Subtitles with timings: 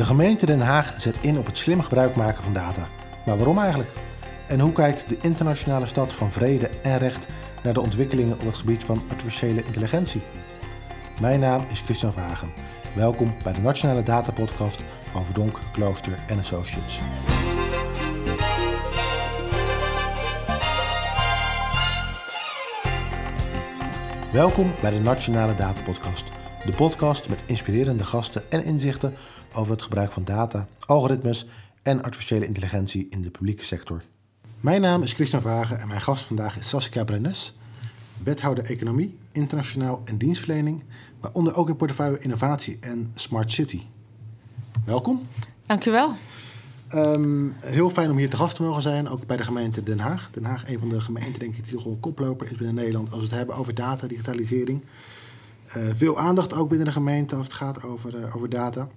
[0.00, 2.80] De gemeente Den Haag zet in op het slim gebruik maken van data.
[3.24, 3.90] Maar waarom eigenlijk?
[4.48, 7.26] En hoe kijkt de internationale stad van vrede en recht
[7.62, 10.20] naar de ontwikkelingen op het gebied van artificiële intelligentie?
[11.20, 12.50] Mijn naam is Christian Vagen.
[12.94, 16.98] Welkom bij de Nationale Data Podcast van Verdonk, Klooster Associates.
[24.32, 26.24] Welkom bij de Nationale Data Podcast.
[26.64, 29.14] De podcast met inspirerende gasten en inzichten
[29.52, 31.46] over het gebruik van data, algoritmes
[31.82, 34.02] en artificiële intelligentie in de publieke sector.
[34.60, 37.54] Mijn naam is Christian Vagen en mijn gast vandaag is Saskia Brennes,
[38.22, 40.82] wethouder Economie, Internationaal en Dienstverlening,
[41.20, 43.80] waaronder ook in portefeuille Innovatie en Smart City.
[44.84, 45.22] Welkom.
[45.66, 46.14] Dankjewel.
[46.94, 49.98] Um, heel fijn om hier te gast te mogen zijn, ook bij de gemeente Den
[49.98, 50.28] Haag.
[50.32, 53.10] Den Haag, een van de gemeenten denk ik die toch wel koploper is binnen Nederland
[53.10, 54.84] als we het hebben over data, digitalisering.
[55.76, 58.88] Uh, veel aandacht ook binnen de gemeente als het gaat over, uh, over data.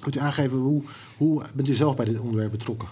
[0.00, 0.82] Kunt u aangeven, hoe,
[1.16, 2.88] hoe bent u zelf bij dit onderwerp betrokken?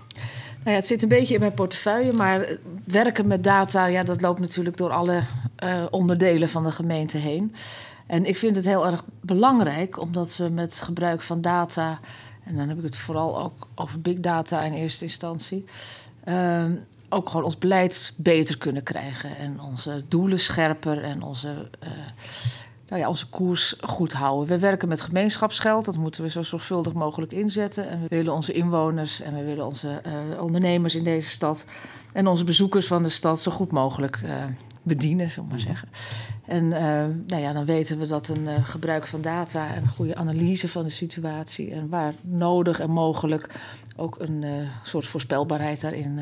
[0.64, 4.20] Nou ja, het zit een beetje in mijn portefeuille, maar werken met data, ja, dat
[4.20, 5.22] loopt natuurlijk door alle
[5.64, 7.54] uh, onderdelen van de gemeente heen.
[8.06, 11.98] En ik vind het heel erg belangrijk, omdat we met gebruik van data,
[12.44, 15.64] en dan heb ik het vooral ook over big data in eerste instantie,
[16.28, 16.64] uh,
[17.08, 21.70] ook gewoon ons beleid beter kunnen krijgen en onze doelen scherper en onze
[22.88, 24.48] nou ja, onze koers goed houden.
[24.48, 27.88] We werken met gemeenschapsgeld, dat moeten we zo zorgvuldig mogelijk inzetten.
[27.88, 31.66] En we willen onze inwoners en we willen onze uh, ondernemers in deze stad
[32.12, 34.44] en onze bezoekers van de stad zo goed mogelijk uh,
[34.82, 35.88] bedienen, zullen maar zeggen.
[36.46, 36.78] En uh,
[37.26, 40.84] nou ja, dan weten we dat een gebruik van data en een goede analyse van
[40.84, 43.54] de situatie en waar nodig en mogelijk
[43.96, 44.44] ook een
[44.82, 46.20] soort voorspelbaarheid daarin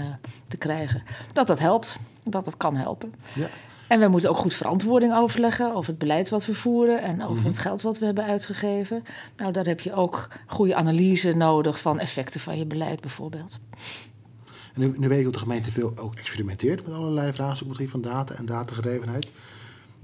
[0.48, 3.14] te krijgen, dat dat helpt, dat dat kan helpen.
[3.34, 3.48] Ja.
[3.92, 7.36] En we moeten ook goed verantwoording overleggen over het beleid wat we voeren en over
[7.36, 7.46] -hmm.
[7.46, 9.04] het geld wat we hebben uitgegeven.
[9.36, 13.58] Nou, daar heb je ook goede analyse nodig van effecten van je beleid bijvoorbeeld.
[14.74, 17.78] En nu, nu weet ik dat de gemeente veel ook experimenteert met allerlei vraagstukken op
[17.78, 19.32] het gebied van data en datagedrevenheid.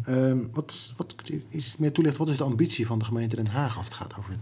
[0.08, 1.14] Um, wat, wat
[1.48, 4.16] is meer toelicht, wat is de ambitie van de gemeente Den Haag als het gaat
[4.18, 4.36] over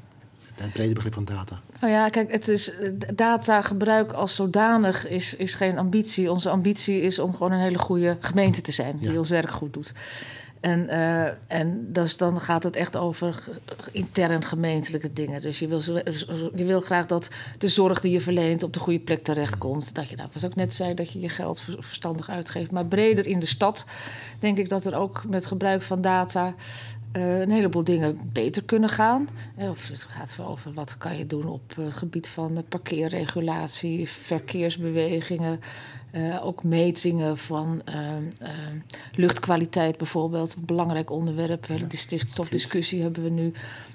[0.64, 1.60] het brede begrip van data?
[1.80, 2.72] Nou ja, kijk, het is
[3.14, 6.30] datagebruik als zodanig is, is geen ambitie.
[6.30, 9.18] Onze ambitie is om gewoon een hele goede gemeente te zijn die ja.
[9.18, 9.92] ons werk goed doet.
[10.60, 13.42] En, uh, en dus dan gaat het echt over
[13.92, 15.40] intern gemeentelijke dingen.
[15.40, 15.80] Dus je wil,
[16.54, 19.94] je wil graag dat de zorg die je verleent op de goede plek terechtkomt.
[19.94, 22.70] Dat je, nou, was ook net zei, dat je je geld verstandig uitgeeft.
[22.70, 23.84] Maar breder in de stad
[24.38, 26.54] denk ik dat er ook met gebruik van data
[27.16, 29.28] uh, een heleboel dingen beter kunnen gaan.
[29.56, 35.60] Of het gaat over wat kan je doen op het gebied van parkeerregulatie, verkeersbewegingen.
[36.12, 38.48] Uh, ook metingen van uh,
[39.14, 40.54] luchtkwaliteit bijvoorbeeld.
[40.54, 41.66] Een belangrijk onderwerp.
[41.66, 41.86] Hele
[42.48, 43.52] discussie hebben we nu.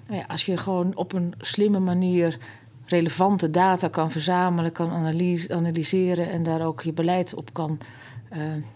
[0.07, 2.37] Nou ja, als je gewoon op een slimme manier
[2.85, 7.79] relevante data kan verzamelen, kan analyse, analyseren en daar ook je beleid op kan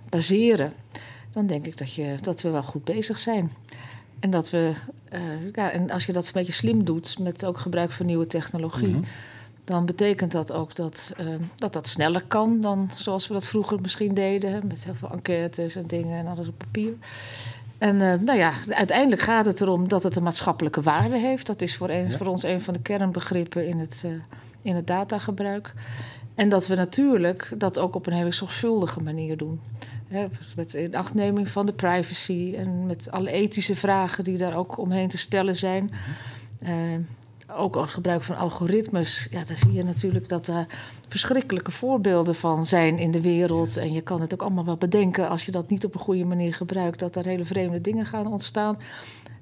[0.09, 0.73] baseren,
[1.31, 3.51] dan denk ik dat, je, dat we wel goed bezig zijn.
[4.19, 4.71] En dat we,
[5.13, 5.19] uh,
[5.53, 8.87] ja, en als je dat een beetje slim doet met ook gebruik van nieuwe technologie,
[8.87, 9.05] mm -hmm.
[9.63, 13.81] dan betekent dat ook dat, uh, dat dat sneller kan dan zoals we dat vroeger
[13.81, 16.93] misschien deden, met heel veel enquêtes en dingen en alles op papier.
[17.77, 21.47] En uh, nou ja, uiteindelijk gaat het erom dat het een maatschappelijke waarde heeft.
[21.47, 22.17] Dat is voor, een, ja.
[22.17, 24.05] voor ons een van de kernbegrippen in het,
[24.61, 25.73] in het datagebruik.
[26.35, 29.59] En dat we natuurlijk dat ook op een hele zorgvuldige manier doen.
[30.07, 35.07] Hè, met inachtneming van de privacy en met alle ethische vragen die daar ook omheen
[35.07, 35.91] te stellen zijn.
[36.63, 36.69] Uh,
[37.55, 40.67] ook als gebruik van algoritmes, ja, daar zie je natuurlijk dat daar
[41.07, 43.77] verschrikkelijke voorbeelden van zijn in de wereld.
[43.77, 46.25] En je kan het ook allemaal wel bedenken als je dat niet op een goede
[46.25, 48.77] manier gebruikt, dat er hele vreemde dingen gaan ontstaan.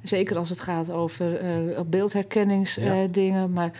[0.01, 3.47] Zeker als het gaat over uh, beeldherkenningsdingen, ja.
[3.47, 3.71] maar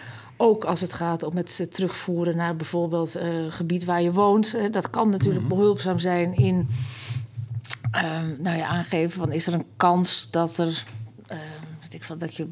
[0.44, 4.56] ook als het gaat om het terugvoeren naar bijvoorbeeld uh, gebied waar je woont.
[4.56, 5.58] Uh, dat kan natuurlijk -hmm.
[5.58, 6.68] behulpzaam zijn in
[7.96, 10.84] uh, nou ja, aangeven van is er een kans dat er
[11.82, 12.48] weet ik van dat je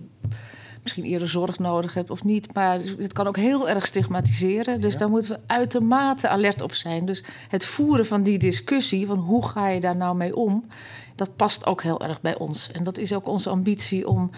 [0.82, 2.54] misschien eerder zorg nodig hebt of niet.
[2.54, 4.82] Maar het kan ook heel erg stigmatiseren.
[4.82, 5.00] Dus ja.
[5.00, 7.06] daar moeten we uitermate alert op zijn.
[7.06, 10.66] Dus het voeren van die discussie van hoe ga je daar nou mee om,
[11.16, 12.72] dat past ook heel erg bij ons.
[12.72, 14.30] En dat is ook onze ambitie om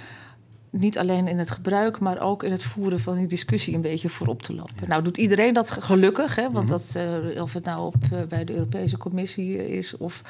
[0.75, 4.09] niet alleen in het gebruik, maar ook in het voeren van die discussie een beetje
[4.09, 4.75] voorop te lopen.
[4.79, 4.87] Ja.
[4.87, 6.67] Nou doet iedereen dat gelukkig, hè, want mm -hmm.
[6.67, 6.95] dat,
[7.33, 10.21] uh, of het nou op, uh, bij de Europese Commissie is of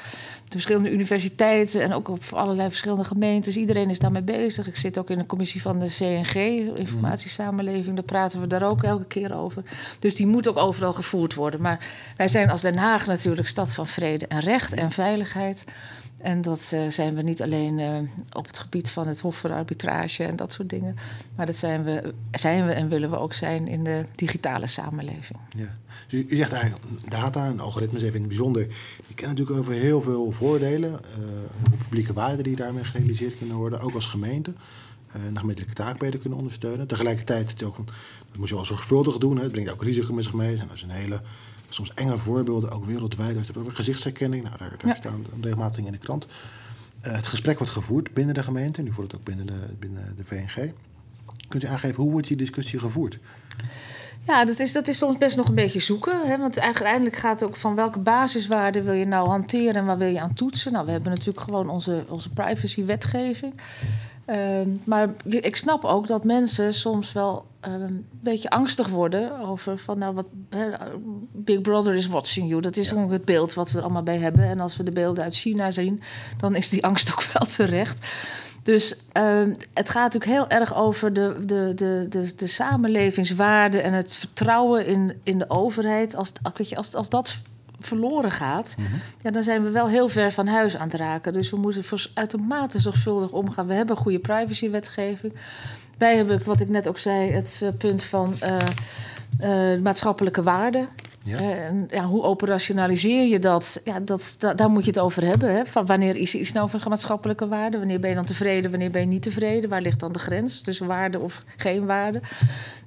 [0.44, 3.56] de verschillende universiteiten en ook op allerlei verschillende gemeentes.
[3.56, 4.66] Iedereen is daarmee bezig.
[4.66, 6.34] Ik zit ook in de commissie van de VNG,
[6.76, 9.62] Informatiesamenleving, daar praten we daar ook elke keer over.
[9.98, 11.60] Dus die moet ook overal gevoerd worden.
[11.60, 11.86] Maar
[12.16, 15.64] wij zijn als Den Haag natuurlijk stad van vrede en recht en veiligheid.
[16.24, 17.98] En dat uh, zijn we niet alleen uh,
[18.32, 20.96] op het gebied van het Hof voor Arbitrage en dat soort dingen.
[21.36, 25.38] Maar dat zijn we, zijn we en willen we ook zijn in de digitale samenleving.
[25.56, 25.76] Ja.
[26.08, 28.66] Dus u zegt eigenlijk data en algoritmes even in het bijzonder.
[29.06, 30.90] Die kennen natuurlijk over heel veel voordelen.
[30.90, 33.80] Uh, publieke waarden die daarmee gerealiseerd kunnen worden.
[33.80, 34.50] Ook als gemeente.
[34.50, 36.86] Uh, de gemeentelijke taak beter kunnen ondersteunen.
[36.86, 39.36] Tegelijkertijd, ook, dat moet je wel zorgvuldig doen.
[39.36, 39.42] Hè.
[39.42, 40.56] Het brengt ook risico met zich mee.
[40.56, 41.20] En dat is een hele
[41.68, 43.36] soms enge voorbeelden, ook wereldwijd.
[43.36, 44.94] Dus over gezichtsherkenning, nou, daar, daar ja.
[44.94, 46.26] staan regelmatig in de krant.
[47.06, 50.16] Uh, het gesprek wordt gevoerd binnen de gemeente, nu wordt het ook binnen de, binnen
[50.16, 50.72] de VNG.
[51.48, 53.18] Kunt u aangeven, hoe wordt die discussie gevoerd?
[54.26, 56.26] Ja, dat is, dat is soms best nog een beetje zoeken.
[56.26, 56.38] Hè?
[56.38, 60.08] Want uiteindelijk gaat het ook van welke basiswaarden wil je nou hanteren en waar wil
[60.08, 60.72] je aan toetsen.
[60.72, 63.54] Nou, we hebben natuurlijk gewoon onze, onze privacy-wetgeving.
[64.26, 69.78] Uh, maar ik snap ook dat mensen soms wel uh, een beetje angstig worden over
[69.78, 70.26] van nou wat
[71.32, 72.60] Big Brother is watching you.
[72.60, 73.08] Dat is ja.
[73.08, 74.44] het beeld wat we er allemaal bij hebben.
[74.44, 76.02] En als we de beelden uit China zien,
[76.38, 78.06] dan is die angst ook wel terecht.
[78.62, 79.42] Dus uh,
[79.74, 84.86] het gaat natuurlijk heel erg over de, de, de, de, de samenlevingswaarden en het vertrouwen
[84.86, 86.16] in, in de overheid.
[86.16, 86.32] Als,
[86.74, 87.36] als, als dat
[87.86, 89.00] verloren gaat, mm -hmm.
[89.22, 91.32] ja, dan zijn we wel heel ver van huis aan het raken.
[91.32, 91.84] Dus we moeten
[92.14, 93.66] uitermate zorgvuldig omgaan.
[93.66, 95.32] We hebben goede privacywetgeving.
[95.98, 98.56] Wij hebben, wat ik net ook zei, het uh, punt van uh,
[99.74, 100.88] uh, maatschappelijke waarden.
[101.24, 101.38] Ja.
[101.38, 103.80] En ja, hoe operationaliseer je dat?
[103.84, 105.54] Ja, dat, da, daar moet je het over hebben.
[105.54, 105.66] Hè?
[105.66, 107.78] Van wanneer is iets nou van maatschappelijke waarde?
[107.78, 108.70] Wanneer ben je dan tevreden?
[108.70, 109.70] Wanneer ben je niet tevreden?
[109.70, 112.20] Waar ligt dan de grens tussen waarde of geen waarde?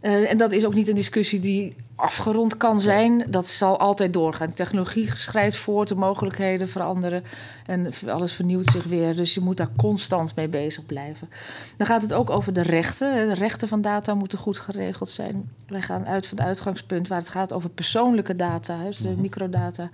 [0.01, 3.25] Uh, en dat is ook niet een discussie die afgerond kan zijn.
[3.29, 4.47] Dat zal altijd doorgaan.
[4.47, 7.23] De technologie schrijdt voort, de mogelijkheden veranderen
[7.65, 9.15] en alles vernieuwt zich weer.
[9.15, 11.29] Dus je moet daar constant mee bezig blijven.
[11.77, 13.27] Dan gaat het ook over de rechten.
[13.27, 15.51] De rechten van data moeten goed geregeld zijn.
[15.67, 19.89] Wij gaan uit van het uitgangspunt waar het gaat over persoonlijke data, dus de microdata.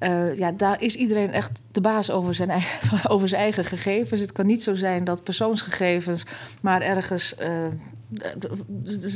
[0.00, 4.20] Uh, ja, daar is iedereen echt de baas over zijn, eigen, over zijn eigen gegevens.
[4.20, 6.24] Het kan niet zo zijn dat persoonsgegevens
[6.60, 7.66] maar ergens uh,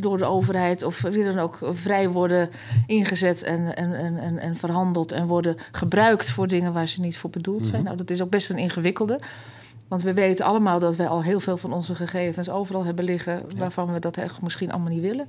[0.01, 2.51] door de overheid of wie dan ook vrij worden
[2.87, 7.31] ingezet en, en, en, en verhandeld en worden gebruikt voor dingen waar ze niet voor
[7.31, 7.71] bedoeld zijn.
[7.71, 7.85] Mm -hmm.
[7.85, 9.21] Nou, dat is ook best een ingewikkelde.
[9.89, 13.33] Want we weten allemaal dat wij al heel veel van onze gegevens overal hebben liggen,
[13.49, 13.57] ja.
[13.57, 15.29] waarvan we dat echt misschien allemaal niet willen.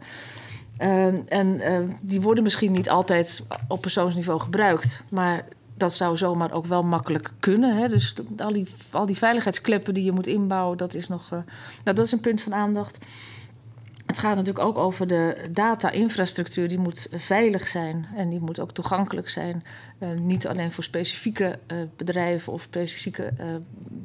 [0.81, 5.03] Uh, en uh, die worden misschien niet altijd op persoonsniveau gebruikt.
[5.09, 5.45] Maar
[5.77, 7.77] dat zou zomaar ook wel makkelijk kunnen.
[7.77, 7.87] Hè?
[7.87, 11.23] Dus al die, al die veiligheidskleppen die je moet inbouwen, dat is nog.
[11.23, 11.39] Uh,
[11.83, 12.97] nou, dat is een punt van aandacht.
[14.09, 16.67] Het gaat natuurlijk ook over de data-infrastructuur.
[16.67, 19.63] Die moet veilig zijn en die moet ook toegankelijk zijn.
[19.99, 23.45] Uh, niet alleen voor specifieke uh, bedrijven of specifieke uh,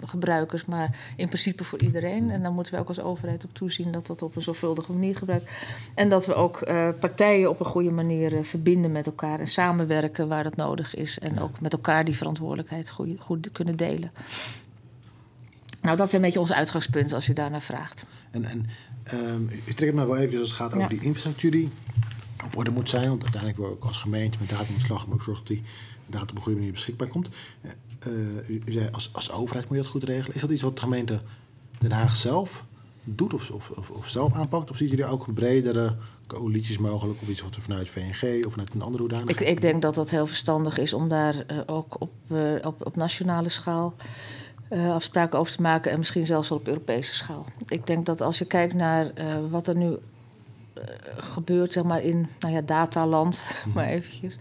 [0.03, 2.31] gebruikers, maar in principe voor iedereen.
[2.31, 5.17] En dan moeten we ook als overheid op toezien dat dat op een zorgvuldige manier
[5.17, 5.51] gebruikt.
[5.95, 6.59] En dat we ook
[6.99, 11.19] partijen op een goede manier verbinden met elkaar en samenwerken waar dat nodig is.
[11.19, 14.11] En ook met elkaar die verantwoordelijkheid goed, goed kunnen delen.
[15.83, 18.05] Nou, dat is een beetje ons uitgangspunt als u daarnaar vraagt.
[18.31, 18.67] En, en
[19.13, 20.89] um, u trekt het maar wel even als het gaat over ja.
[20.89, 21.71] die infrastructuur die
[22.45, 23.09] op orde moet zijn.
[23.09, 25.65] Want uiteindelijk wil ook als gemeente met data in slag maar ook zorgen dat die
[26.07, 27.29] data op een goede manier beschikbaar komt.
[27.63, 30.35] Uh, u, u, zei als, als overheid moet je dat goed regelen.
[30.35, 31.21] Is dat iets wat de gemeente
[31.79, 32.65] Den Haag zelf
[33.05, 34.71] doet of, of, of, of zelf aanpakt?
[34.71, 35.97] Of ziet jullie ook een bredere
[36.27, 39.41] coalities mogelijk of iets wat er vanuit VNG of vanuit een andere hoedanigheid?
[39.41, 42.87] Ik, ik denk dat dat heel verstandig is om daar uh, ook op, uh, op,
[42.87, 43.95] op nationale schaal
[44.71, 47.47] uh, afspraken over te maken en misschien zelfs wel op Europese schaal.
[47.69, 49.95] Ik denk dat als je kijkt naar uh, wat er nu uh,
[51.17, 53.45] gebeurt, zeg maar in nou ja, dataland,
[53.75, 54.39] maar eventjes.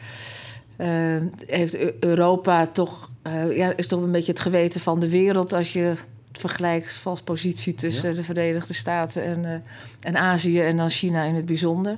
[1.46, 3.10] heeft Europa toch,
[3.50, 7.22] ja, is toch een beetje het geweten van de wereld als je het vergelijkt als
[7.22, 8.16] positie tussen ja.
[8.16, 9.64] de Verenigde Staten en,
[10.00, 11.98] en Azië en dan China in het bijzonder.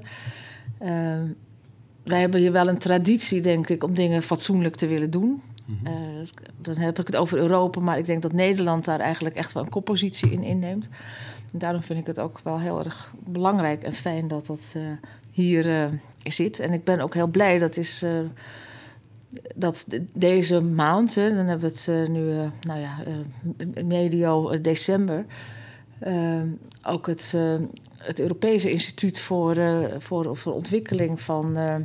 [2.04, 5.42] wij hebben hier wel een traditie, denk ik, om dingen fatsoenlijk te willen doen.
[5.66, 5.88] Mm-hmm.
[5.88, 6.28] Uh,
[6.62, 9.64] dan heb ik het over Europa, maar ik denk dat Nederland daar eigenlijk echt wel
[9.64, 10.90] een koppositie in inneemt.
[11.54, 14.84] En daarom vind ik het ook wel heel erg belangrijk en fijn dat dat uh,
[15.32, 15.86] hier uh,
[16.24, 16.60] zit.
[16.60, 18.06] En ik ben ook heel blij dat is.
[19.56, 22.98] dat deze maand, hè, dan hebben we het nu, nou ja,
[23.84, 25.26] medio december,
[26.84, 27.38] ook het
[28.06, 31.76] het Europese Instituut voor, uh, voor, voor Ontwikkeling van, uh,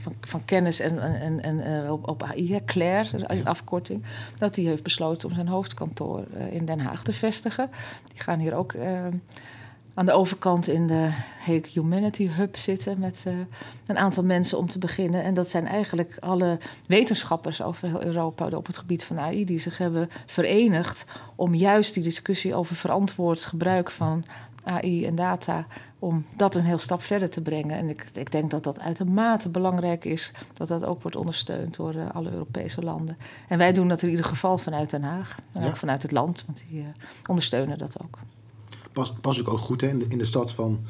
[0.00, 4.02] van, van, Kennis en, en, en uh, op, op AI, Claire, een afkorting,
[4.38, 7.70] dat die heeft besloten om zijn hoofdkantoor in Den Haag te vestigen.
[8.12, 8.74] Die gaan hier ook
[9.94, 11.08] aan de overkant in de
[11.38, 13.26] Hague Humanity Hub zitten met
[13.86, 15.22] een aantal mensen om te beginnen.
[15.22, 19.60] En dat zijn eigenlijk alle wetenschappers over heel Europa op het gebied van AI die
[19.60, 24.24] zich hebben verenigd om juist die discussie over verantwoord gebruik van
[24.70, 25.66] AI en data
[25.98, 27.76] om dat een heel stap verder te brengen.
[27.76, 31.94] En ik, ik denk dat dat uitermate belangrijk is, dat dat ook wordt ondersteund door
[31.94, 33.16] uh, alle Europese landen.
[33.48, 36.44] En wij doen dat in ieder geval vanuit Den Haag en ook vanuit het land,
[36.46, 36.86] want die uh,
[37.26, 38.18] ondersteunen dat ook.
[38.92, 40.84] Pas, pas ook goed hè, in, de, in de stad van,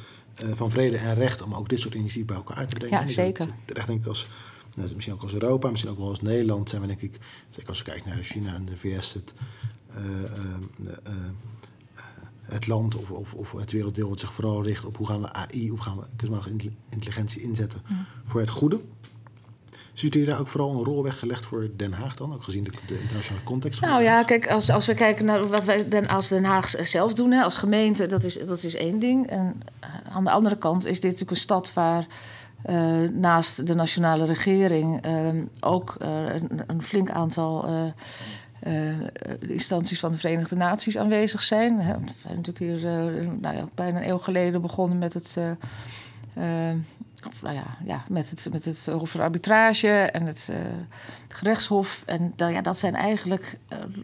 [0.44, 3.00] uh, van vrede en recht om ook dit soort initiatieven bij elkaar uit te brengen.
[3.00, 3.48] Ja, zeker.
[3.64, 4.28] Terecht denk ik als,
[4.76, 7.18] nou, misschien ook als Europa, misschien ook wel als Nederland zijn we denk ik,
[7.50, 9.34] zeker als we kijken naar China en de VS, het,
[12.52, 15.32] het land of, of, of, het werelddeel wat zich vooral richt op hoe gaan we
[15.32, 17.82] AI, hoe gaan we kunstmatige intelligentie inzetten
[18.24, 18.80] voor het goede.
[19.92, 22.70] Ziet u daar ook vooral een rol weggelegd voor Den Haag dan, ook gezien de,
[22.86, 23.80] de internationale context?
[23.80, 27.14] Nou ja, kijk, als, als we kijken naar wat wij Den, als Den Haag zelf
[27.14, 29.26] doen, hè, als gemeente, dat is, dat is één ding.
[29.26, 29.62] En
[30.12, 32.06] aan de andere kant is dit natuurlijk een stad waar
[32.66, 37.68] uh, naast de nationale regering uh, ook uh, een, een, flink aantal
[38.66, 38.92] uh,
[39.40, 41.76] instanties van de Verenigde Naties aanwezig zijn.
[41.76, 41.82] We
[42.22, 45.36] zijn natuurlijk hier uh, nou ja, bijna een eeuw geleden begonnen met het.
[45.38, 45.50] Uh,
[47.42, 50.50] nou ja, ja, met het, met het Hof voor Arbitrage en het,
[51.28, 52.02] het gerechtshof.
[52.06, 53.58] En dat, ja, dat zijn eigenlijk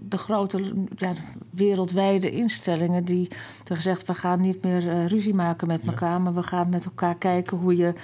[0.08, 1.12] de grote ja,
[1.50, 6.18] wereldwijde instellingen die hebben gezegd: we gaan niet meer ruzie maken met elkaar, ja.
[6.18, 7.94] maar we gaan met elkaar kijken hoe je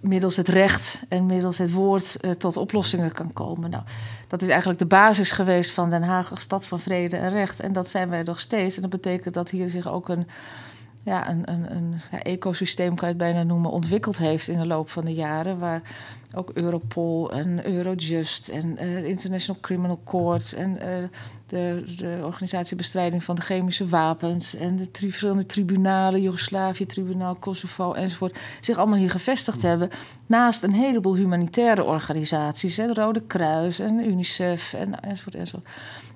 [0.00, 3.70] middels het recht en middels het woord uh, tot oplossingen kan komen.
[3.70, 3.82] Nou,
[4.28, 7.60] dat is eigenlijk de basis geweest van Den Haag als stad van vrede en recht.
[7.60, 8.76] En dat zijn wij nog steeds.
[8.76, 10.26] En dat betekent dat hier zich ook een,
[11.02, 14.90] ja, een, een, een ecosysteem, kan je het bijna noemen, ontwikkeld heeft in de loop
[14.90, 15.58] van de jaren.
[15.58, 15.82] Waar
[16.34, 21.08] ook Europol en Eurojust en uh, International Criminal Court en uh,
[21.46, 27.92] de, de organisatie bestrijding van de chemische wapens en de tri verschillende tribunalen, Joegoslavië-tribunaal, Kosovo
[27.92, 29.90] enzovoort, zich allemaal hier gevestigd hebben.
[30.26, 35.68] Naast een heleboel humanitaire organisaties, hè, de Rode Kruis en UNICEF en, enzovoort enzovoort.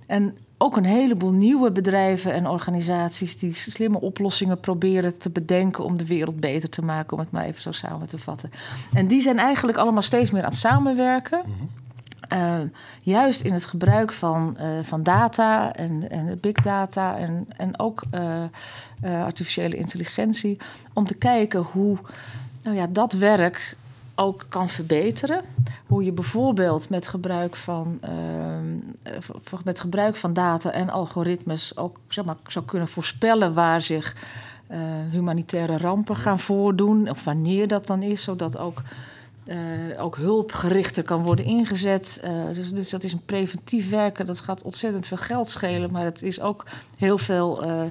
[0.07, 5.99] En ook een heleboel nieuwe bedrijven en organisaties die slimme oplossingen proberen te bedenken om
[5.99, 8.51] de wereld beter te maken, om het maar even zo samen te vatten.
[8.93, 11.43] En die zijn eigenlijk allemaal steeds meer aan het samenwerken.
[11.47, 11.69] Mm -hmm.
[12.33, 12.61] Uh,
[13.03, 18.03] juist in het gebruik van, uh, van data en, en big data en, en ook
[18.15, 20.59] uh, artificiële intelligentie,
[20.93, 21.99] om te kijken hoe
[22.63, 23.77] nou ja, dat werk
[24.15, 25.43] ook kan verbeteren.
[25.87, 28.01] Hoe je bijvoorbeeld met gebruik van,
[29.65, 34.17] met gebruik van data en algoritmes ook zeg maar, zou kunnen voorspellen waar zich
[35.11, 38.83] humanitaire rampen gaan voordoen, of wanneer dat dan is, zodat ook
[39.51, 42.23] uh, ook hulpgerichter kan worden ingezet.
[42.25, 44.27] Uh, dus, dus, dat is een preventief werken.
[44.27, 46.67] Dat gaat ontzettend veel geld schelen, maar het is ook
[46.97, 47.83] heel veel, uh,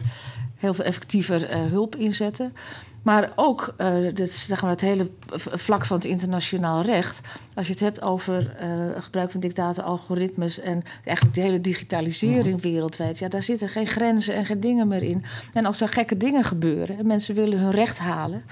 [0.56, 2.54] heel veel effectiever hulp inzetten.
[3.02, 3.76] Maar ook
[4.14, 7.22] dit, zeg maar, het hele vlak van het internationaal recht.
[7.56, 8.56] Als je het hebt over
[8.98, 12.62] gebruik van dictaten, algoritmes en eigenlijk de hele digitalisering mm.
[12.62, 13.20] wereldwijd.
[13.20, 15.24] Ja, daar zitten geen grenzen en geen dingen meer in.
[15.54, 18.44] En als er gekke dingen gebeuren en mensen willen hun recht halen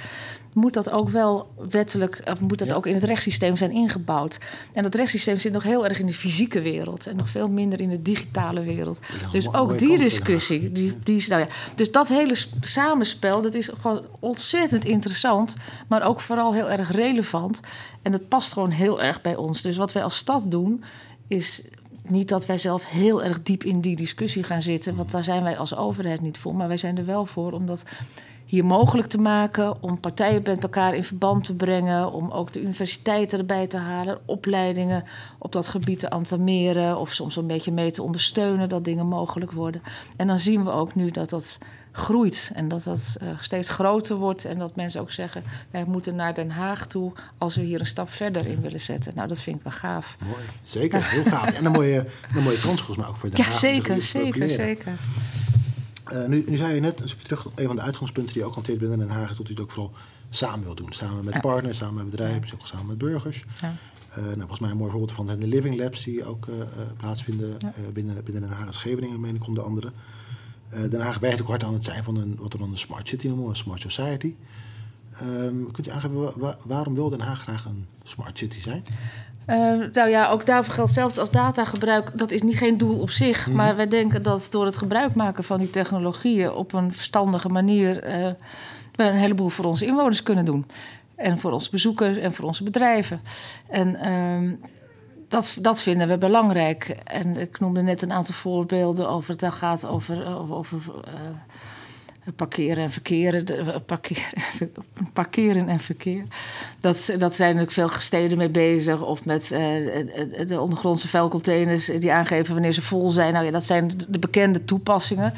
[0.57, 2.73] moet dat ook wel wettelijk, of moet dat ja.
[2.73, 4.39] ook in het rechtssysteem zijn ingebouwd.
[4.73, 7.81] En dat rechtssysteem zit nog heel erg in de fysieke wereld en nog veel minder
[7.81, 8.99] in de digitale wereld.
[9.31, 13.69] Dus ook die discussie, die, die is, nou ja, dus dat hele samenspel, dat is
[13.81, 15.55] gewoon ontzettend interessant,
[15.87, 17.59] maar ook vooral heel erg relevant.
[18.01, 19.61] En dat past gewoon heel erg bij ons.
[19.61, 20.83] Dus wat wij als stad doen,
[21.27, 21.63] is
[22.07, 25.43] niet dat wij zelf heel erg diep in die discussie gaan zitten, want daar zijn
[25.43, 26.55] wij als overheid niet voor.
[26.55, 27.83] Maar wij zijn er wel voor, omdat
[28.47, 32.61] hier mogelijk te maken, om partijen met elkaar in verband te brengen, om ook de
[32.61, 35.03] universiteiten erbij te halen, opleidingen
[35.37, 39.51] op dat gebied te entameren of soms een beetje mee te ondersteunen dat dingen mogelijk
[39.51, 39.81] worden.
[40.17, 41.57] En dan zien we ook nu dat dat
[41.91, 46.15] groeit en dat dat uh, steeds groter wordt en dat mensen ook zeggen wij moeten
[46.15, 49.11] naar Den Haag toe als we hier een stap verder in willen zetten.
[49.15, 50.17] Nou, dat vind ik wel gaaf.
[50.23, 51.57] Mooi, zeker, heel gaaf.
[51.57, 53.53] En een mooie, een mooie kans volgens mij ook voor Den Haag.
[53.53, 54.93] Ja, zeker, zeker, zeker.
[56.11, 58.47] Uh, nu, nu zei je net, als ik terug een van de uitgangspunten die je
[58.47, 59.93] ook hanteert binnen Den Haag, is dat u het ook vooral
[60.29, 60.93] samen wil doen.
[60.93, 61.39] Samen met ja.
[61.39, 62.53] partners, samen met bedrijven, ja.
[62.53, 63.45] ook samen met burgers.
[63.61, 63.75] Ja.
[64.17, 66.55] Uh, nou, volgens mij een mooi voorbeeld van de Living Labs die ook uh,
[66.97, 67.73] plaatsvinden ja.
[67.93, 69.91] binnen, binnen Den Haag en Scheveningen, meen ik, onder andere.
[70.89, 73.07] Den Haag werkt ook hard aan het zijn van een, wat we dan een smart
[73.07, 74.33] city noemen, een smart society.
[75.23, 78.83] Um, kunt u aangeven, wa waarom wil Den Haag graag een smart city zijn?
[79.47, 82.11] Uh, nou ja, ook daarvoor geldt zelfs als datagebruik.
[82.13, 83.37] Dat is niet geen doel op zich.
[83.37, 83.55] Mm -hmm.
[83.55, 88.07] Maar wij denken dat door het gebruik maken van die technologieën op een verstandige manier.
[88.07, 88.27] Uh,
[88.95, 90.65] we een heleboel voor onze inwoners kunnen doen.
[91.15, 93.21] En voor onze bezoekers en voor onze bedrijven.
[93.69, 94.51] En uh,
[95.27, 96.97] dat, dat vinden we belangrijk.
[97.03, 99.31] En ik noemde net een aantal voorbeelden over.
[99.31, 100.37] Het gaat over.
[100.37, 100.79] over, over
[102.35, 103.45] parkeren en verkeren.
[103.85, 104.23] Parkeren,
[105.13, 106.23] parkeren en verkeer.
[106.79, 109.01] Dat, dat zijn natuurlijk veel steden mee bezig.
[109.01, 109.47] Of met
[110.47, 113.33] de ondergrondse vuilcontainers die aangeven wanneer ze vol zijn.
[113.33, 115.33] Nou ja, dat zijn de bekende toepassingen.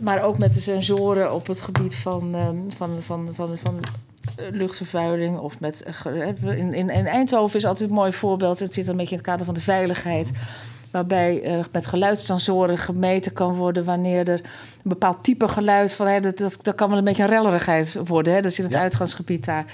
[0.00, 2.36] maar ook met de sensoren op het gebied van,
[2.76, 3.80] van, van, van, van
[4.52, 5.84] luchtvervuiling of met.
[6.44, 8.58] In, in, Eindhoven is altijd een mooi voorbeeld.
[8.58, 10.32] Het zit een beetje in het kader van de veiligheid.
[10.90, 16.06] Waarbij uh, met geluidssensoren gemeten kan worden wanneer er een bepaald type geluid van.
[16.06, 18.32] Hè, dat, dat, dat kan wel een beetje een rellerigheid worden.
[18.32, 19.64] Hè, dat zit het uitgangsgebied daar.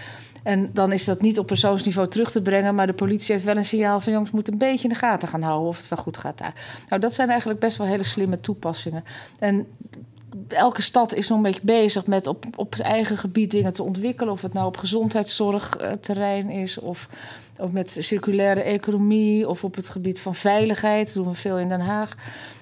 [0.42, 2.74] En dan is dat niet op persoonsniveau terug te brengen.
[2.74, 5.28] Maar de politie heeft wel een signaal van jongens, moet een beetje in de gaten
[5.28, 6.54] gaan houden of het wel goed gaat daar.
[6.88, 9.04] Nou, dat zijn eigenlijk best wel hele slimme toepassingen.
[9.38, 9.66] En
[10.48, 14.32] elke stad is nog een beetje bezig met op, op eigen gebied dingen te ontwikkelen.
[14.32, 17.08] Of het nou op gezondheidszorgterrein is of,
[17.58, 21.06] of met circulaire economie of op het gebied van veiligheid.
[21.06, 22.14] Dat doen we veel in Den Haag.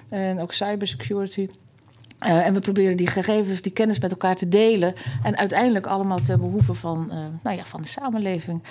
[0.08, 1.48] En ook cybersecurity.
[2.26, 4.94] Uh, en we proberen die gegevens, die kennis met elkaar te delen.
[5.22, 8.62] En uiteindelijk allemaal ten behoeve van, uh, nou ja, van de samenleving.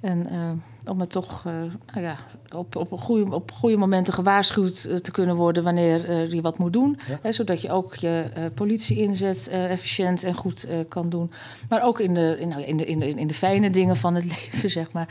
[0.00, 2.16] En uh, om het toch nou ja,
[2.54, 6.98] op, op, goede, op goede momenten gewaarschuwd te kunnen worden wanneer je wat moet doen.
[7.08, 7.18] Ja.
[7.22, 11.30] Hè, zodat je ook je politie inzet efficiënt en goed kan doen.
[11.68, 14.14] Maar ook in de, in, nou, in, de, in, de, in de fijne dingen van
[14.14, 15.08] het leven, zeg maar.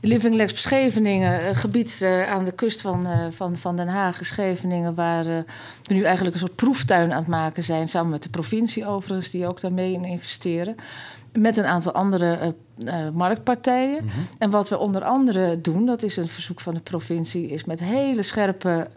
[0.00, 5.24] Living Lex Scheveningen, een gebied aan de kust van, van, van Den Haag, Scheveningen, waar
[5.24, 5.44] we
[5.86, 9.46] nu eigenlijk een soort proeftuin aan het maken zijn, samen met de provincie overigens, die
[9.46, 10.76] ook daarmee in investeren
[11.32, 12.54] met een aantal andere
[13.12, 14.04] marktpartijen.
[14.04, 14.18] Mhm.
[14.38, 17.80] En wat we onder andere doen, dat is een verzoek van de provincie, is met
[17.80, 18.88] hele scherpe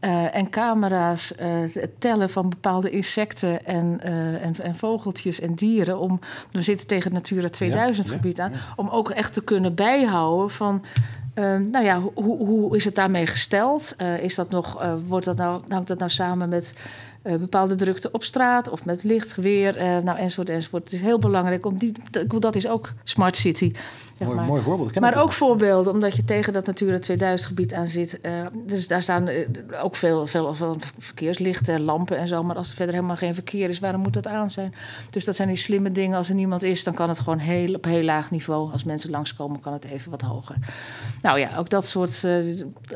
[0.00, 0.34] uh, microfoons.
[0.34, 1.32] en camera's
[1.72, 4.00] het tellen van bepaalde insecten en,
[4.40, 5.98] en, en, vogeltjes en dieren.
[5.98, 8.52] Om, we zitten tegen het Natura 2000 gebied aan.
[8.76, 10.84] Om ook echt te kunnen bijhouden van
[11.70, 13.96] nou ja, hoe, hoe is het daarmee gesteld?
[14.20, 16.74] is dat nog, wordt dat nou, hangt dat nou samen met
[17.22, 20.82] uh, bepaalde drukte op straat of met licht, weer, uh, nou, enzovoort, enzovoort.
[20.82, 21.92] Het is heel belangrijk om die,
[22.38, 23.72] dat is ook smart city.
[24.18, 24.46] Zeg mooi, maar.
[24.46, 25.00] mooi voorbeeld.
[25.00, 28.18] maar ook voorbeelden, omdat je tegen dat Natura 2000 gebied aan zit.
[28.22, 29.28] Uh, dus daar staan
[29.82, 32.42] ook veel, veel, veel verkeerslichten, lampen en zo.
[32.42, 34.74] Maar als er verder helemaal geen verkeer is, waarom moet dat aan zijn?
[35.10, 36.16] Dus dat zijn die slimme dingen.
[36.16, 38.72] Als er niemand is, dan kan het gewoon heel, op heel laag niveau.
[38.72, 40.56] Als mensen langskomen, kan het even wat hoger.
[41.22, 42.26] Nou ja, ook dat soort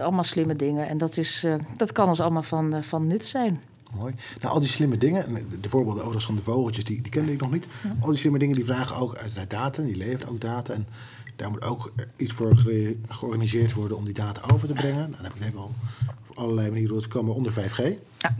[0.00, 0.88] allemaal slimme dingen.
[0.88, 3.60] En dat, is, dat kan ons allemaal van, van nut zijn.
[3.96, 4.14] Mooi.
[4.40, 7.40] Nou, al die slimme dingen, de voorbeelden overigens van de vogeltjes, die, die kende ik
[7.40, 7.66] nog niet.
[8.00, 10.72] Al die slimme dingen die vragen ook uiteraard data, die leveren ook data.
[10.72, 10.86] En
[11.36, 12.56] daar moet ook iets voor
[13.08, 14.98] georganiseerd worden om die data over te brengen.
[14.98, 15.74] Nou, dan heb ik het even al
[16.28, 17.82] op allerlei manieren te komen onder 5G.
[18.18, 18.36] Ja.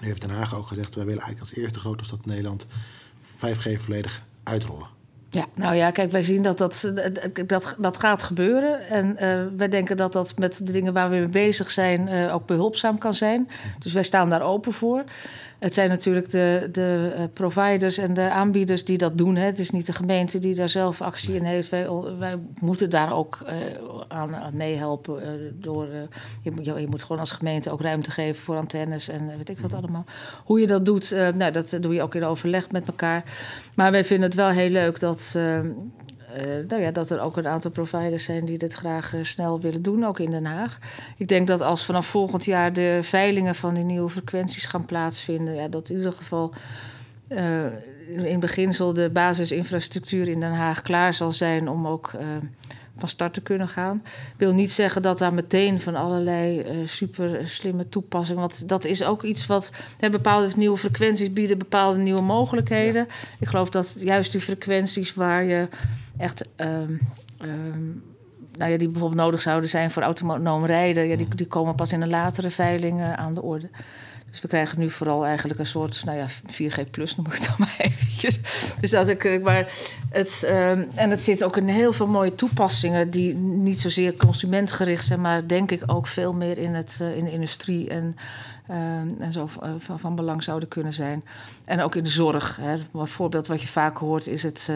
[0.00, 2.66] Nu heeft Den Haag ook gezegd, wij willen eigenlijk als eerste grote stad in Nederland
[3.36, 4.95] 5G volledig uitrollen.
[5.36, 6.92] Ja, nou ja, kijk, wij zien dat dat,
[7.46, 8.88] dat, dat gaat gebeuren.
[8.88, 12.34] En uh, wij denken dat dat met de dingen waar we mee bezig zijn uh,
[12.34, 13.48] ook behulpzaam kan zijn.
[13.78, 15.04] Dus wij staan daar open voor.
[15.58, 19.36] Het zijn natuurlijk de, de eh, providers en de aanbieders die dat doen.
[19.36, 19.44] Hè.
[19.44, 21.68] Het is niet de gemeente die daar zelf actie in heeft.
[21.68, 21.88] Wij,
[22.18, 23.52] wij moeten daar ook uh,
[24.08, 25.22] aan, aan, meehelpen.
[25.22, 25.86] Uh, door,
[26.42, 29.70] je, je, moet gewoon als gemeente ook ruimte geven voor antennes en weet ik wat
[29.70, 29.80] mhm.
[29.80, 30.04] allemaal.
[30.44, 33.24] Hoe je dat doet, nou, dat doe je ook in overleg met elkaar.
[33.74, 35.60] Maar wij vinden het wel heel leuk dat uh,
[36.68, 39.82] nou ja, dat er ook een aantal providers zijn die dit graag uh, snel willen
[39.82, 40.78] doen, ook in Den Haag.
[41.16, 45.54] Ik denk dat als vanaf volgend jaar de veilingen van die nieuwe frequenties gaan plaatsvinden,
[45.54, 46.52] ja, dat in ieder geval
[47.28, 47.64] uh,
[48.06, 52.10] in beginsel de basisinfrastructuur in Den Haag klaar zal zijn om ook
[52.98, 54.02] van start te kunnen gaan.
[54.04, 58.40] Ik wil niet zeggen dat daar meteen van allerlei uh, super slimme toepassingen.
[58.40, 59.72] Want dat is ook iets wat.
[59.98, 63.06] Hè, bepaalde nieuwe frequenties bieden bepaalde nieuwe mogelijkheden.
[63.40, 65.68] Ik geloof dat juist die frequenties waar je
[66.16, 66.48] echt.
[66.56, 67.00] Um,
[67.42, 68.02] um,
[68.56, 71.92] nou ja, die bijvoorbeeld nodig zouden zijn voor autonoom rijden, ja, die, die komen pas
[71.92, 73.68] in een latere veiling uh, aan de orde.
[74.30, 77.44] Dus we krijgen nu vooral eigenlijk een soort, nou ja, 4G plus noem ik het
[77.44, 78.40] dan maar eventjes.
[78.80, 79.72] Dus dat ik, maar
[80.10, 85.04] het, um, en het zit ook in heel veel mooie toepassingen die niet zozeer consumentgericht
[85.04, 88.16] zijn, maar denk ik ook veel meer in, het, uh, in de industrie en,
[88.70, 88.76] uh,
[89.18, 91.24] en zo uh, van, van, belang zouden kunnen zijn.
[91.64, 92.58] En ook in de zorg.
[92.60, 92.74] Hè.
[92.92, 94.70] Een voorbeeld wat je vaak hoort is het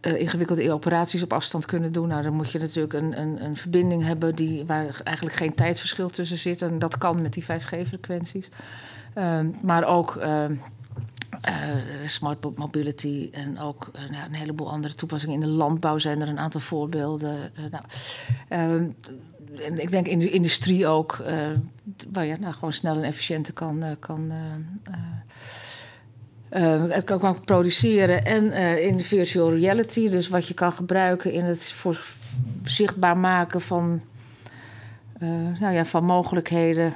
[0.00, 2.08] ingewikkelde operaties op afstand kunnen doen.
[2.08, 6.08] Nou, dan moet je natuurlijk een, een, een, verbinding hebben die, waar eigenlijk geen tijdsverschil
[6.08, 6.62] tussen zit.
[6.62, 8.48] En dat kan met die 5G-frequenties.
[9.14, 10.44] Uh, maar ook uh,
[12.06, 15.34] smart mobility en ook nou, een heleboel andere toepassingen.
[15.34, 17.36] In de landbouw zijn er een aantal voorbeelden.
[17.70, 17.84] nou,
[18.48, 18.86] ehm,
[19.64, 21.22] en ik denk in de industrie ook,
[22.12, 24.32] waar je nou, gewoon snel en efficiënter kan, kan
[26.56, 30.08] uh, kan ook produceren en uh, in virtual reality.
[30.08, 32.04] Dus wat je kan gebruiken in het voor
[32.64, 34.00] zichtbaar maken van,
[35.22, 35.28] uh,
[35.60, 36.94] nou ja, van mogelijkheden.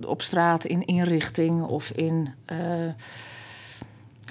[0.00, 2.58] op straat in inrichting of in uh,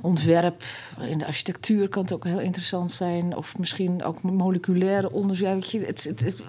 [0.01, 0.63] ontwerp.
[1.01, 3.35] In de architectuur kan het ook heel interessant zijn.
[3.35, 5.65] Of misschien ook moleculaire onderzoek.
[5.65, 6.43] Het, het, het,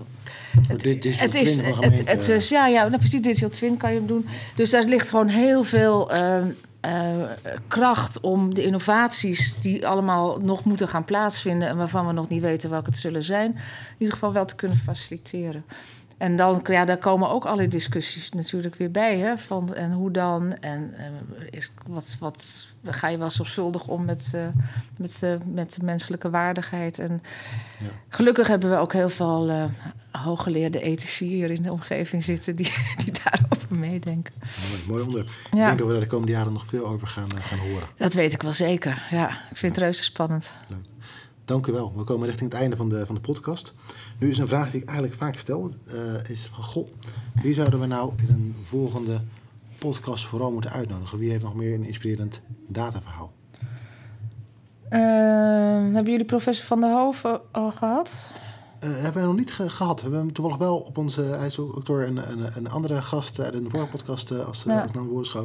[0.69, 4.27] het, het is, het, het is, ja, ja, nou, precies, digital twin kan je doen.
[4.55, 6.43] Dus daar ligt gewoon heel veel uh,
[6.87, 7.25] uh,
[7.69, 12.43] kracht om de innovaties die allemaal nog moeten gaan plaatsvinden en waarvan we nog niet
[12.43, 13.61] weten welke het zullen zijn, in
[13.99, 15.65] ieder geval wel te kunnen faciliteren.
[16.21, 19.19] En dan, ja, daar komen ook alle discussies natuurlijk weer bij.
[19.19, 19.39] Hè?
[19.39, 20.53] Van, en hoe dan?
[20.53, 24.47] En uh, is, wat, wat, ga je wel zorgvuldig om met, uh,
[24.97, 26.99] met, uh, met de menselijke waardigheid?
[26.99, 27.23] En
[27.79, 27.87] ja.
[28.09, 29.71] gelukkig hebben we ook heel veel
[30.11, 32.57] hooggeleerde ethici hier in de omgeving zitten...
[32.57, 32.73] die,
[33.05, 34.35] die daarover meedenken.
[34.71, 35.29] Mooi, mooi onderwerp.
[35.53, 35.61] Ja.
[35.61, 37.87] Ik denk dat we daar de komende jaren nog veel over gaan, gaan horen.
[37.97, 39.29] Dat weet ik wel zeker, ja.
[39.29, 40.55] Ik vind het reuze spannend.
[40.69, 40.90] Leuk.
[41.51, 41.93] Dank u wel.
[41.97, 43.75] We komen richting het einde van de, van de podcast.
[44.19, 45.95] Nu is een vraag die ik eigenlijk vaak stel, uh,
[46.29, 46.89] is van goh,
[47.43, 49.21] wie zouden we nou in een volgende
[49.79, 51.19] podcast vooral moeten uitnodigen?
[51.19, 53.33] Wie heeft nog meer een inspirerend dataverhaal?
[54.91, 54.99] Uh,
[55.95, 58.31] hebben jullie professor Van der Hoven al gehad?
[58.85, 59.97] Uh, hebben we nog niet gehad.
[59.97, 61.23] We hebben hem toevallig wel op onze...
[61.23, 64.87] Hij is ook door een, een, een andere gast uit een vorige podcast als, ja.
[65.25, 65.37] als.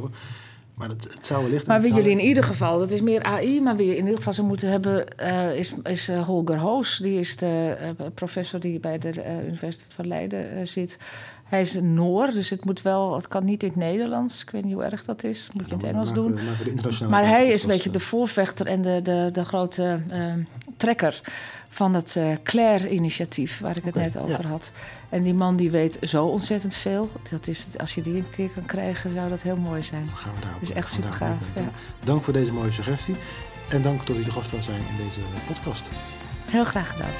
[0.76, 1.66] Maar het, het zou wellicht...
[1.66, 3.60] Maar wie jullie in ieder geval, dat is meer AI...
[3.60, 6.98] maar wie in ieder geval zou moeten hebben, uh, is, is uh, Holger Hoos.
[7.02, 10.98] Die is de uh, professor die bij de Universiteit van Leiden zit.
[11.44, 13.14] Hij is een Noor, dus het moet wel...
[13.14, 14.42] Het kan niet in het Nederlands.
[14.42, 15.50] Ik weet niet hoe erg dat is.
[15.52, 16.38] Moet je in het Engels doen.
[17.08, 20.00] Maar hij is een beetje de voorvechter en de, de, de grote
[20.76, 21.20] trekker
[21.76, 24.48] van het uh, Claire-initiatief, waar ik het net over ja.
[24.48, 24.72] had.
[25.08, 27.10] En die man die weet zo ontzettend veel.
[27.30, 30.06] Dat is het, als je die een keer kan krijgen, zou dat heel mooi zijn.
[30.06, 30.60] Dan gaan we daarop.
[30.60, 31.38] Dat is echt super gaaf.
[31.54, 31.62] Ja.
[32.04, 33.16] Dank voor deze mooie suggestie.
[33.68, 35.88] En dank dat u de gast wil zijn in deze podcast.
[36.44, 37.10] Heel graag gedaan.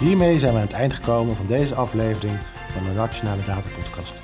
[0.00, 2.36] Hiermee zijn we aan het eind gekomen van deze aflevering
[2.72, 4.14] van de Nationale Data Podcast.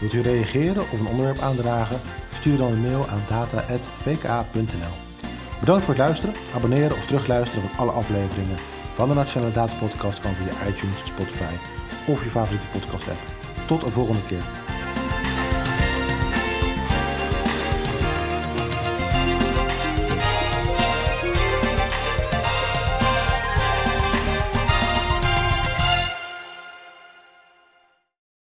[0.00, 2.00] Wilt u reageren of een onderwerp aandragen?
[2.46, 4.94] Stuur dan een mail aan data.vka.nl.
[5.60, 6.34] Bedankt voor het luisteren.
[6.54, 8.56] Abonneren of terugluisteren van alle afleveringen
[8.94, 11.54] van de Nationale Data Podcast kan via iTunes, Spotify
[12.06, 13.18] of je favoriete podcast app.
[13.66, 14.55] Tot een volgende keer.